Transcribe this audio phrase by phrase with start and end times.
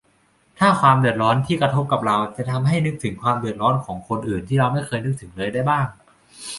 [0.59, 5.87] ถ้า 'ความเดือดร้อน' ที่กระทบกับเรา จะทำให้นึกถึงความเดือดร้อนของคนอื่นที่เราไม่เคยนึกถึงเลยได้บ้าง